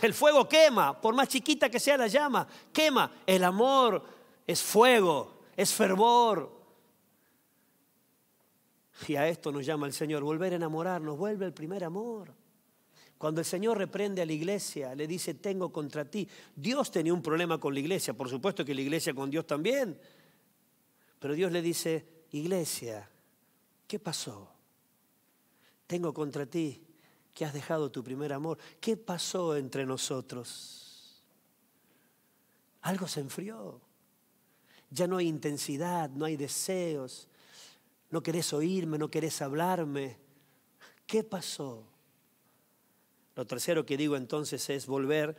[0.00, 3.10] El fuego quema, por más chiquita que sea la llama, quema.
[3.26, 4.02] El amor
[4.46, 6.58] es fuego, es fervor,
[9.06, 12.34] y a esto nos llama el Señor, volver a enamorarnos, vuelve el primer amor.
[13.16, 16.26] Cuando el Señor reprende a la iglesia, le dice, tengo contra ti.
[16.54, 19.98] Dios tenía un problema con la iglesia, por supuesto que la iglesia con Dios también.
[21.18, 23.08] Pero Dios le dice, iglesia,
[23.88, 24.48] ¿qué pasó?
[25.88, 26.80] Tengo contra ti
[27.34, 28.58] que has dejado tu primer amor.
[28.80, 31.22] ¿Qué pasó entre nosotros?
[32.82, 33.80] Algo se enfrió.
[34.90, 37.28] Ya no hay intensidad, no hay deseos.
[38.10, 40.16] No querés oírme, no querés hablarme.
[41.06, 41.84] ¿Qué pasó?
[43.34, 45.36] Lo tercero que digo entonces es volver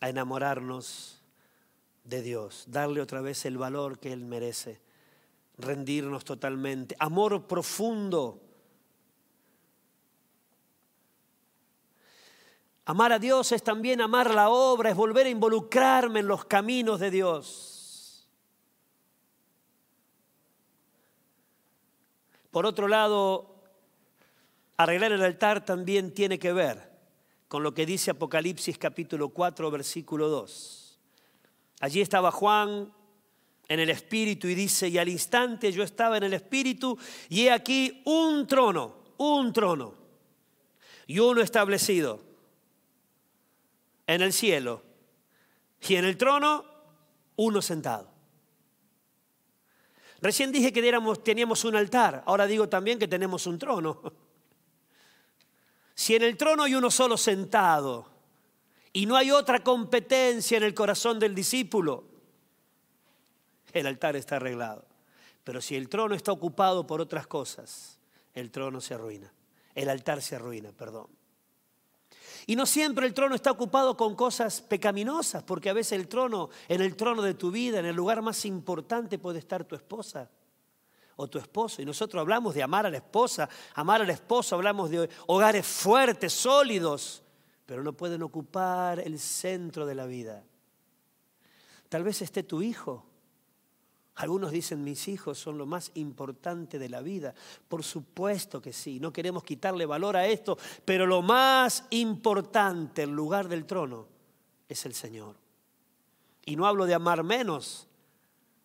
[0.00, 1.20] a enamorarnos
[2.04, 4.80] de Dios, darle otra vez el valor que Él merece,
[5.58, 6.96] rendirnos totalmente.
[6.98, 8.52] Amor profundo
[12.84, 16.98] Amar a Dios es también amar la obra, es volver a involucrarme en los caminos
[16.98, 18.28] de Dios.
[22.50, 23.54] Por otro lado,
[24.76, 26.90] arreglar el altar también tiene que ver
[27.46, 30.98] con lo que dice Apocalipsis capítulo 4, versículo 2.
[31.80, 32.92] Allí estaba Juan
[33.72, 36.98] en el Espíritu y dice, y al instante yo estaba en el Espíritu
[37.30, 39.94] y he aquí un trono, un trono
[41.06, 42.20] y uno establecido
[44.06, 44.82] en el cielo
[45.88, 46.66] y en el trono
[47.36, 48.10] uno sentado.
[50.20, 50.82] Recién dije que
[51.24, 54.02] teníamos un altar, ahora digo también que tenemos un trono.
[55.94, 58.08] Si en el trono hay uno solo sentado
[58.94, 62.11] y no hay otra competencia en el corazón del discípulo,
[63.72, 64.84] el altar está arreglado.
[65.44, 67.98] Pero si el trono está ocupado por otras cosas,
[68.34, 69.32] el trono se arruina.
[69.74, 71.08] El altar se arruina, perdón.
[72.46, 76.50] Y no siempre el trono está ocupado con cosas pecaminosas, porque a veces el trono,
[76.68, 80.28] en el trono de tu vida, en el lugar más importante puede estar tu esposa
[81.16, 81.82] o tu esposo.
[81.82, 86.32] Y nosotros hablamos de amar a la esposa, amar al esposo, hablamos de hogares fuertes,
[86.32, 87.22] sólidos,
[87.64, 90.44] pero no pueden ocupar el centro de la vida.
[91.88, 93.06] Tal vez esté tu hijo
[94.14, 97.34] algunos dicen, mis hijos son lo más importante de la vida.
[97.68, 103.10] Por supuesto que sí, no queremos quitarle valor a esto, pero lo más importante, el
[103.10, 104.06] lugar del trono,
[104.68, 105.36] es el Señor.
[106.44, 107.88] Y no hablo de amar menos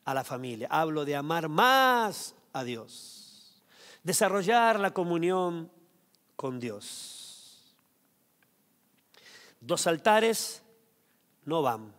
[0.04, 3.62] a la familia, hablo de amar más a Dios.
[4.04, 5.72] Desarrollar la comunión
[6.36, 7.76] con Dios.
[9.62, 10.62] Dos altares
[11.46, 11.94] no van,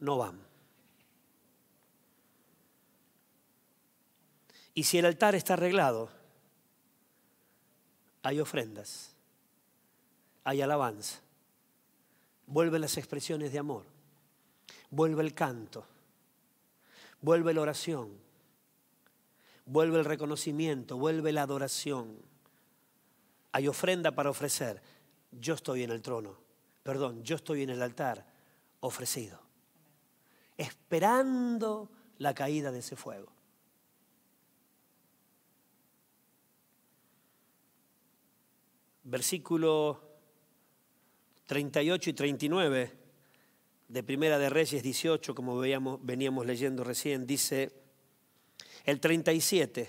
[0.00, 0.45] no van.
[4.76, 6.10] Y si el altar está arreglado,
[8.22, 9.14] hay ofrendas,
[10.44, 11.20] hay alabanza,
[12.46, 13.84] vuelven las expresiones de amor,
[14.90, 15.86] vuelve el canto,
[17.22, 18.18] vuelve la oración,
[19.64, 22.14] vuelve el reconocimiento, vuelve la adoración.
[23.52, 24.82] Hay ofrenda para ofrecer.
[25.32, 26.36] Yo estoy en el trono,
[26.82, 28.26] perdón, yo estoy en el altar
[28.80, 29.40] ofrecido,
[30.58, 33.35] esperando la caída de ese fuego.
[39.06, 40.00] Versículo
[41.46, 42.92] 38 y 39
[43.88, 47.70] de Primera de Reyes 18, como veíamos, veníamos leyendo recién, dice
[48.84, 49.88] el 37.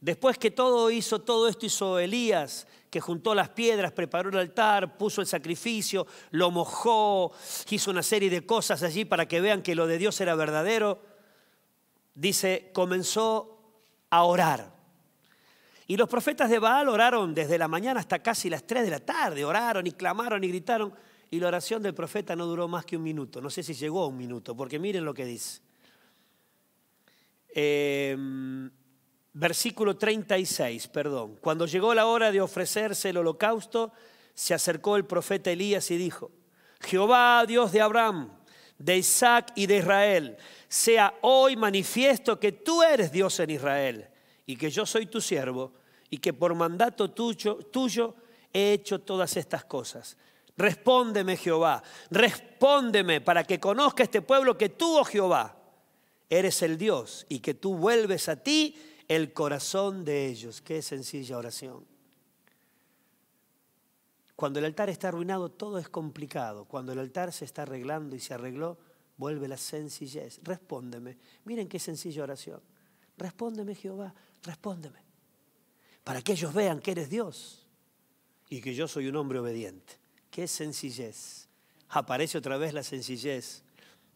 [0.00, 4.98] Después que todo hizo, todo esto hizo Elías, que juntó las piedras, preparó el altar,
[4.98, 7.32] puso el sacrificio, lo mojó,
[7.68, 11.00] hizo una serie de cosas allí para que vean que lo de Dios era verdadero.
[12.14, 13.60] Dice, comenzó
[14.08, 14.79] a orar.
[15.90, 19.00] Y los profetas de Baal oraron desde la mañana hasta casi las 3 de la
[19.00, 20.94] tarde, oraron y clamaron y gritaron.
[21.32, 23.40] Y la oración del profeta no duró más que un minuto.
[23.40, 25.62] No sé si llegó a un minuto, porque miren lo que dice.
[27.48, 28.70] Em,
[29.32, 31.36] versículo 36, perdón.
[31.40, 33.90] Cuando llegó la hora de ofrecerse el holocausto,
[34.32, 36.30] se acercó el profeta Elías y dijo,
[36.82, 38.30] Jehová, Dios de Abraham,
[38.78, 40.36] de Isaac y de Israel,
[40.68, 44.08] sea hoy manifiesto que tú eres Dios en Israel
[44.46, 45.79] y que yo soy tu siervo
[46.10, 48.14] y que por mandato tuyo,
[48.52, 50.16] he hecho todas estas cosas.
[50.56, 55.56] Respóndeme, Jehová, respóndeme para que conozca este pueblo que tú, oh Jehová,
[56.28, 58.76] eres el Dios y que tú vuelves a ti
[59.08, 60.60] el corazón de ellos.
[60.60, 61.86] Qué sencilla oración.
[64.34, 66.64] Cuando el altar está arruinado, todo es complicado.
[66.64, 68.78] Cuando el altar se está arreglando y se arregló,
[69.16, 70.40] vuelve la sencillez.
[70.42, 71.18] Respóndeme.
[71.44, 72.60] Miren qué sencilla oración.
[73.16, 75.09] Respóndeme, Jehová, respóndeme
[76.04, 77.66] para que ellos vean que eres Dios
[78.48, 79.94] y que yo soy un hombre obediente.
[80.30, 81.48] Qué sencillez.
[81.88, 83.62] Aparece otra vez la sencillez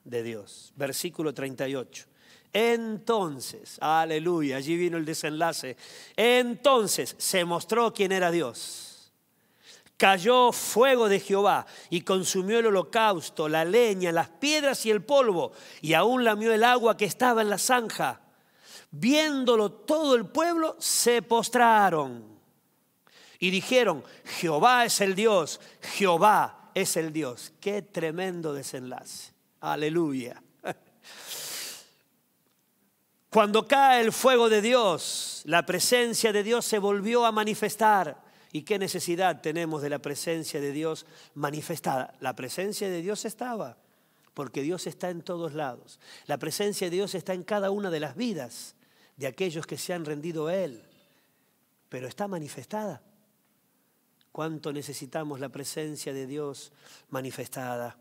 [0.05, 0.72] de Dios.
[0.76, 2.07] Versículo 38.
[2.53, 5.76] Entonces, aleluya, allí vino el desenlace.
[6.16, 9.12] Entonces se mostró quién era Dios.
[9.97, 15.53] Cayó fuego de Jehová y consumió el holocausto, la leña, las piedras y el polvo,
[15.80, 18.20] y aún lamió el agua que estaba en la zanja.
[18.91, 22.35] Viéndolo todo el pueblo, se postraron
[23.39, 27.53] y dijeron, Jehová es el Dios, Jehová es el Dios.
[27.61, 29.33] Qué tremendo desenlace.
[29.61, 30.43] Aleluya.
[33.31, 38.22] Cuando cae el fuego de Dios, la presencia de Dios se volvió a manifestar.
[38.53, 41.05] ¿Y qué necesidad tenemos de la presencia de Dios
[41.35, 42.14] manifestada?
[42.20, 43.77] La presencia de Dios estaba,
[44.35, 46.01] porque Dios está en todos lados.
[46.26, 48.74] La presencia de Dios está en cada una de las vidas
[49.16, 50.82] de aquellos que se han rendido a Él,
[51.89, 53.01] pero está manifestada.
[54.32, 56.72] ¿Cuánto necesitamos la presencia de Dios
[57.11, 57.97] manifestada?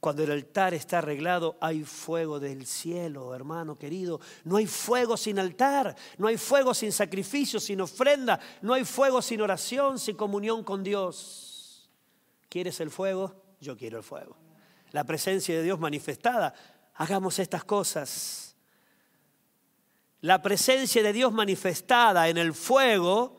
[0.00, 4.20] Cuando el altar está arreglado, hay fuego del cielo, hermano querido.
[4.44, 9.22] No hay fuego sin altar, no hay fuego sin sacrificio, sin ofrenda, no hay fuego
[9.22, 11.90] sin oración, sin comunión con Dios.
[12.48, 13.34] ¿Quieres el fuego?
[13.60, 14.47] Yo quiero el fuego.
[14.92, 16.54] La presencia de Dios manifestada.
[16.94, 18.56] Hagamos estas cosas.
[20.20, 23.36] La presencia de Dios manifestada en el fuego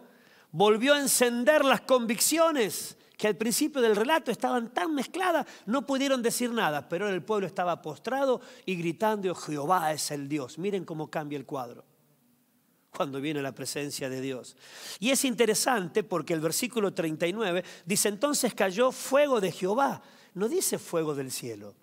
[0.52, 6.22] volvió a encender las convicciones que al principio del relato estaban tan mezcladas, no pudieron
[6.22, 10.58] decir nada, pero el pueblo estaba postrado y gritando, Jehová es el Dios.
[10.58, 11.84] Miren cómo cambia el cuadro
[12.92, 14.56] cuando viene la presencia de Dios.
[15.00, 20.02] Y es interesante porque el versículo 39 dice, entonces cayó fuego de Jehová,
[20.40, 21.76] no dice fuego del cielo.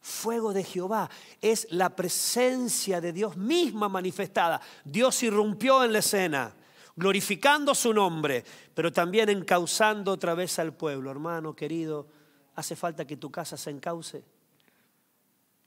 [0.00, 1.08] Fuego de Jehová
[1.40, 4.60] es la presencia de Dios misma manifestada.
[4.84, 6.54] Dios irrumpió en la escena
[6.96, 8.44] glorificando su nombre,
[8.74, 11.10] pero también encauzando otra vez al pueblo.
[11.10, 12.06] Hermano querido,
[12.54, 14.24] hace falta que tu casa se encauce,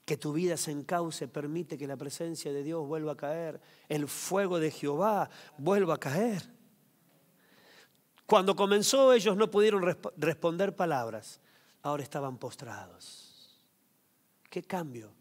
[0.04, 4.06] que tu vida se encauce, permite que la presencia de Dios vuelva a caer, el
[4.06, 5.28] fuego de Jehová
[5.58, 6.42] vuelva a caer.
[8.26, 9.82] Cuando comenzó ellos no pudieron
[10.16, 11.40] responder palabras,
[11.86, 13.60] ahora estaban postrados.
[14.50, 15.12] ¿Qué cambio?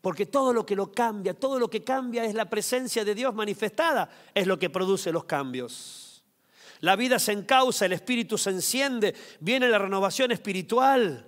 [0.00, 3.34] Porque todo lo que lo cambia, todo lo que cambia es la presencia de Dios
[3.34, 6.24] manifestada, es lo que produce los cambios.
[6.80, 11.26] La vida se encausa, el espíritu se enciende, viene la renovación espiritual.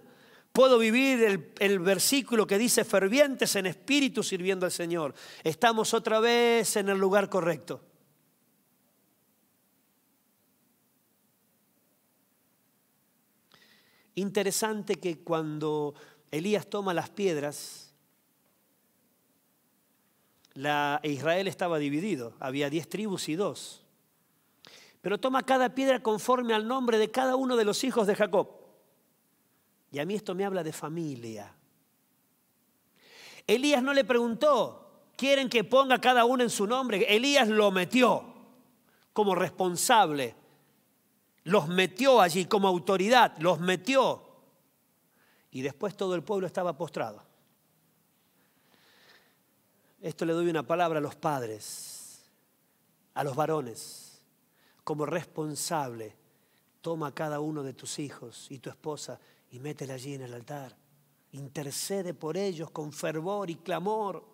[0.53, 5.15] Puedo vivir el, el, versículo que dice fervientes en espíritu sirviendo al Señor.
[5.45, 7.90] Estamos otra vez en el lugar correcto.
[14.15, 15.95] Interesante que cuando
[16.31, 17.95] Elías toma las piedras,
[20.55, 23.85] la, Israel estaba dividido, había diez tribus y dos.
[25.01, 28.49] Pero toma cada piedra conforme al nombre de cada uno de los hijos de Jacob.
[29.93, 31.55] Y a mí esto me habla de familia.
[33.47, 37.05] Elías no le preguntó, ¿quieren que ponga cada uno en su nombre?
[37.09, 38.25] Elías lo metió
[39.13, 40.37] como responsable.
[41.45, 44.27] Los metió allí como autoridad, los metió.
[45.51, 47.23] Y después todo el pueblo estaba postrado.
[50.01, 52.23] Esto le doy una palabra a los padres,
[53.15, 54.21] a los varones.
[54.85, 56.17] Como responsable,
[56.81, 59.21] toma cada uno de tus hijos y tu esposa
[59.51, 60.75] y métela allí en el altar.
[61.33, 64.25] Intercede por ellos con fervor y clamor.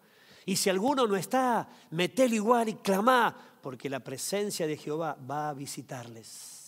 [0.45, 5.49] Y si alguno no está, metelo igual y clamá, porque la presencia de Jehová va
[5.49, 6.66] a visitarles.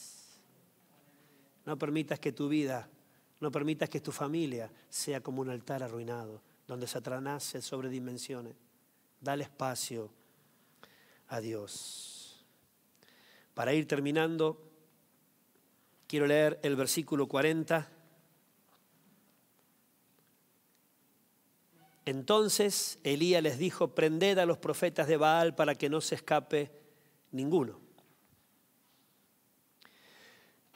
[1.68, 2.88] No permitas que tu vida,
[3.40, 8.54] no permitas que tu familia sea como un altar arruinado, donde Satanás se sobredimensione.
[9.20, 10.08] Dale espacio
[11.26, 12.42] a Dios.
[13.52, 14.58] Para ir terminando,
[16.06, 17.86] quiero leer el versículo 40.
[22.06, 26.72] Entonces Elías les dijo, prended a los profetas de Baal para que no se escape
[27.30, 27.88] ninguno.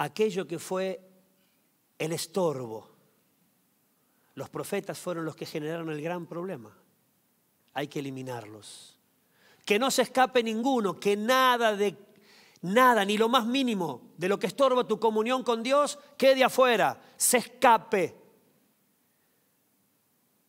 [0.03, 1.01] Aquello que fue
[1.99, 2.89] el estorbo,
[4.35, 6.77] los profetas fueron los que generaron el gran problema
[7.75, 8.99] hay que eliminarlos.
[9.65, 11.97] Que no se escape ninguno, que nada de
[12.63, 17.01] nada, ni lo más mínimo de lo que estorba tu comunión con Dios quede afuera,
[17.17, 18.17] se escape.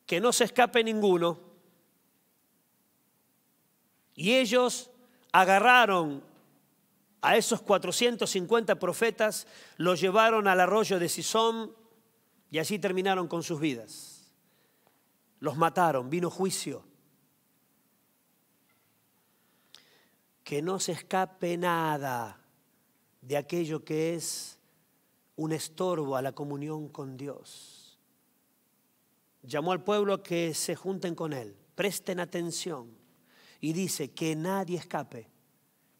[0.05, 1.39] Que no se escape ninguno.
[4.15, 4.91] Y ellos
[5.31, 6.23] agarraron
[7.23, 9.47] a esos 450 profetas,
[9.77, 11.75] los llevaron al arroyo de Sisón
[12.51, 14.31] y así terminaron con sus vidas.
[15.39, 16.85] Los mataron, vino juicio.
[20.43, 22.39] que no se escape nada
[23.21, 24.59] de aquello que es
[25.35, 27.97] un estorbo a la comunión con Dios.
[29.41, 32.95] Llamó al pueblo a que se junten con Él, presten atención
[33.61, 35.29] y dice que nadie escape,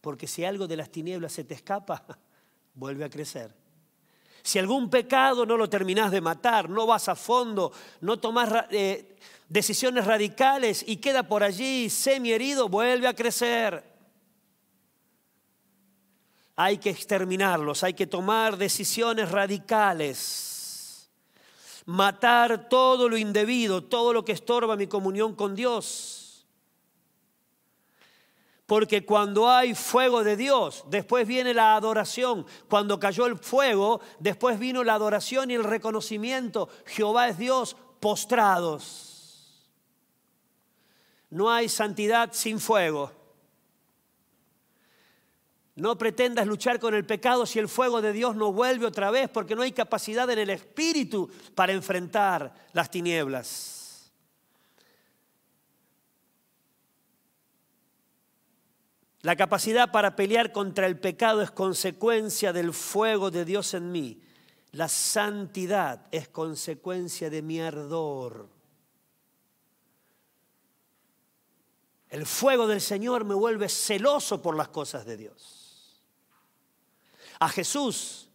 [0.03, 2.03] porque si algo de las tinieblas se te escapa,
[2.75, 3.55] vuelve a crecer.
[4.41, 9.15] Si algún pecado no lo terminás de matar, no vas a fondo, no tomás eh,
[9.47, 13.81] decisiones radicales y queda por allí semi herido, vuelve a crecer.
[16.57, 21.09] hay que exterminarlos, hay que tomar decisiones radicales,
[21.85, 26.22] matar todo lo indebido, todo lo que estorba mi comunión con Dios.
[28.65, 32.45] Porque cuando hay fuego de Dios, después viene la adoración.
[32.69, 36.69] Cuando cayó el fuego, después vino la adoración y el reconocimiento.
[36.85, 39.67] Jehová es Dios, postrados.
[41.29, 43.11] No hay santidad sin fuego.
[45.75, 49.29] No pretendas luchar con el pecado si el fuego de Dios no vuelve otra vez,
[49.29, 53.82] porque no hay capacidad en el espíritu para enfrentar las tinieblas.
[59.23, 64.21] La capacidad para pelear contra el pecado es consecuencia del fuego de Dios en mí.
[64.71, 68.47] La santidad es consecuencia de mi ardor.
[72.09, 75.63] El fuego del Señor me vuelve celoso por las cosas de Dios
[77.43, 78.29] a Jesús,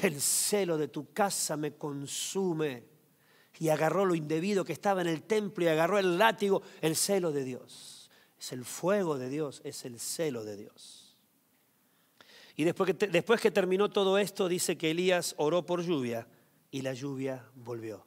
[0.00, 2.84] el celo de tu casa me consume.
[3.60, 7.32] Y agarró lo indebido que estaba en el templo y agarró el látigo, el celo
[7.32, 7.97] de Dios.
[8.38, 11.16] Es el fuego de Dios, es el celo de Dios.
[12.56, 16.26] Y después que, después que terminó todo esto, dice que Elías oró por lluvia
[16.70, 18.06] y la lluvia volvió.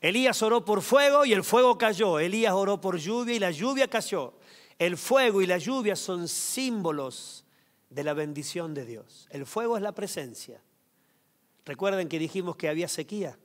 [0.00, 2.18] Elías oró por fuego y el fuego cayó.
[2.18, 4.34] Elías oró por lluvia y la lluvia cayó.
[4.78, 7.44] El fuego y la lluvia son símbolos
[7.90, 9.26] de la bendición de Dios.
[9.30, 10.62] El fuego es la presencia.
[11.64, 13.38] Recuerden que dijimos que había sequía,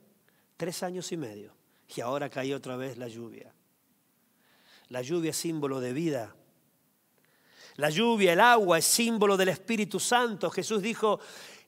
[0.56, 1.52] tres años y medio,
[1.94, 3.52] y ahora cae otra vez la lluvia.
[4.88, 6.34] La lluvia es símbolo de vida.
[7.76, 10.50] La lluvia, el agua es símbolo del Espíritu Santo.
[10.50, 11.18] Jesús dijo,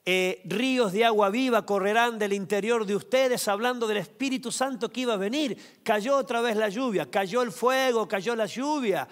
[0.05, 5.01] eh, ríos de agua viva correrán del interior de ustedes, hablando del Espíritu Santo que
[5.01, 5.57] iba a venir.
[5.83, 9.07] Cayó otra vez la lluvia, cayó el fuego, cayó la lluvia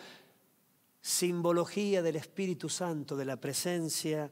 [1.02, 4.32] simbología del Espíritu Santo, de la presencia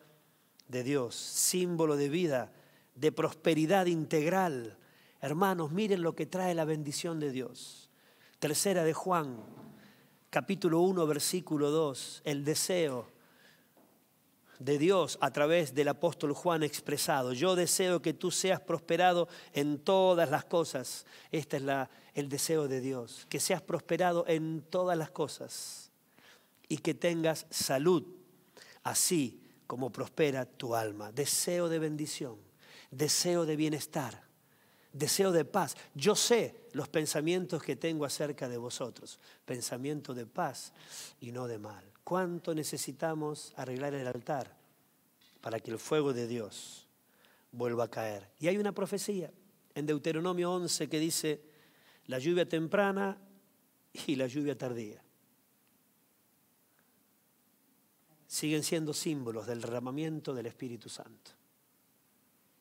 [0.68, 2.52] de Dios, símbolo de vida,
[2.96, 4.78] de prosperidad integral.
[5.22, 7.92] Hermanos, miren lo que trae la bendición de Dios.
[8.40, 9.38] Tercera de Juan,
[10.34, 13.08] capítulo 1, versículo 2, el deseo
[14.58, 17.34] de Dios a través del apóstol Juan expresado.
[17.34, 21.06] Yo deseo que tú seas prosperado en todas las cosas.
[21.32, 25.92] Este es la, el deseo de Dios, que seas prosperado en todas las cosas
[26.68, 28.04] y que tengas salud,
[28.82, 31.12] así como prospera tu alma.
[31.12, 32.38] Deseo de bendición,
[32.90, 34.24] deseo de bienestar,
[34.94, 35.78] deseo de paz.
[35.94, 40.74] Yo sé los pensamientos que tengo acerca de vosotros, pensamiento de paz
[41.22, 41.84] y no de mal.
[42.04, 44.56] ¿Cuánto necesitamos arreglar el altar
[45.42, 46.86] para que el fuego de Dios
[47.52, 48.30] vuelva a caer?
[48.40, 49.32] Y hay una profecía
[49.76, 51.42] en Deuteronomio 11 que dice,
[52.08, 53.18] la lluvia temprana
[54.08, 55.02] y la lluvia tardía.
[58.34, 61.30] siguen siendo símbolos del derramamiento del Espíritu Santo.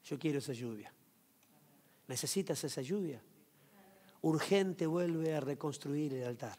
[0.04, 0.92] Yo quiero esa lluvia.
[2.08, 3.22] ¿Necesitas esa lluvia?
[4.22, 6.56] Urgente vuelve a reconstruir el altar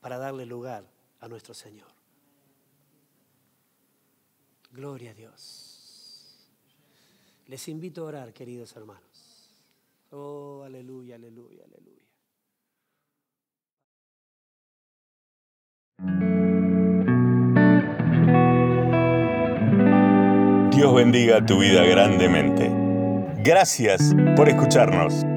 [0.00, 0.84] para darle lugar
[1.20, 1.88] a nuestro Señor.
[4.70, 6.48] Gloria a Dios.
[7.46, 9.50] Les invito a orar, queridos hermanos.
[10.10, 12.04] Oh, aleluya, aleluya, aleluya.
[20.70, 22.70] Dios bendiga tu vida grandemente.
[23.42, 25.33] Gracias por escucharnos.